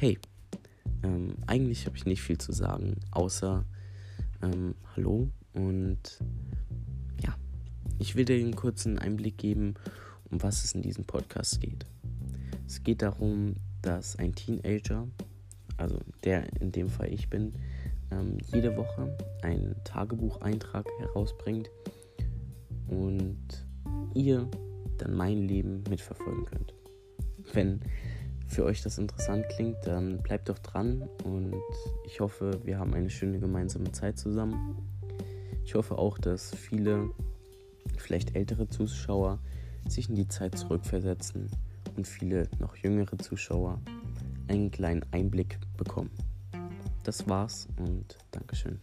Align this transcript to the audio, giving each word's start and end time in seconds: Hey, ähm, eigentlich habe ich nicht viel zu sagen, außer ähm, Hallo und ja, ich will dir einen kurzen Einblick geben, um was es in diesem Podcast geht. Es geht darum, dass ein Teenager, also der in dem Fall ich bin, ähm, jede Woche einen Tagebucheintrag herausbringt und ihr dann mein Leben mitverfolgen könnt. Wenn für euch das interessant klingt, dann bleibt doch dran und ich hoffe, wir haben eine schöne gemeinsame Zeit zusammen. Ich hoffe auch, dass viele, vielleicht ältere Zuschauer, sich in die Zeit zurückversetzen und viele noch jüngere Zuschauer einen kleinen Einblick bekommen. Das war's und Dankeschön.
Hey, 0.00 0.18
ähm, 1.02 1.34
eigentlich 1.46 1.84
habe 1.84 1.94
ich 1.94 2.06
nicht 2.06 2.22
viel 2.22 2.38
zu 2.38 2.52
sagen, 2.52 2.96
außer 3.10 3.66
ähm, 4.40 4.74
Hallo 4.96 5.28
und 5.52 6.24
ja, 7.22 7.36
ich 7.98 8.16
will 8.16 8.24
dir 8.24 8.36
einen 8.36 8.56
kurzen 8.56 8.98
Einblick 8.98 9.36
geben, 9.36 9.74
um 10.30 10.42
was 10.42 10.64
es 10.64 10.74
in 10.74 10.80
diesem 10.80 11.04
Podcast 11.04 11.60
geht. 11.60 11.84
Es 12.66 12.82
geht 12.82 13.02
darum, 13.02 13.56
dass 13.82 14.16
ein 14.16 14.34
Teenager, 14.34 15.06
also 15.76 15.98
der 16.24 16.50
in 16.62 16.72
dem 16.72 16.88
Fall 16.88 17.12
ich 17.12 17.28
bin, 17.28 17.52
ähm, 18.10 18.38
jede 18.54 18.74
Woche 18.78 19.14
einen 19.42 19.76
Tagebucheintrag 19.84 20.86
herausbringt 20.98 21.68
und 22.88 23.66
ihr 24.14 24.48
dann 24.96 25.14
mein 25.14 25.46
Leben 25.46 25.84
mitverfolgen 25.90 26.46
könnt. 26.46 26.72
Wenn 27.52 27.82
für 28.50 28.64
euch 28.64 28.82
das 28.82 28.98
interessant 28.98 29.48
klingt, 29.48 29.76
dann 29.84 30.18
bleibt 30.18 30.48
doch 30.48 30.58
dran 30.58 31.08
und 31.24 31.54
ich 32.04 32.20
hoffe, 32.20 32.60
wir 32.64 32.78
haben 32.78 32.92
eine 32.94 33.08
schöne 33.08 33.38
gemeinsame 33.38 33.92
Zeit 33.92 34.18
zusammen. 34.18 34.76
Ich 35.64 35.74
hoffe 35.76 35.96
auch, 35.96 36.18
dass 36.18 36.54
viele, 36.54 37.10
vielleicht 37.96 38.34
ältere 38.34 38.68
Zuschauer, 38.68 39.38
sich 39.88 40.08
in 40.08 40.16
die 40.16 40.28
Zeit 40.28 40.58
zurückversetzen 40.58 41.48
und 41.96 42.06
viele 42.06 42.48
noch 42.58 42.76
jüngere 42.76 43.16
Zuschauer 43.18 43.80
einen 44.48 44.70
kleinen 44.70 45.04
Einblick 45.12 45.58
bekommen. 45.76 46.10
Das 47.04 47.28
war's 47.28 47.68
und 47.78 48.18
Dankeschön. 48.32 48.80